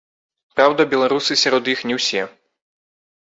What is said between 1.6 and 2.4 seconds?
іх не ўсе.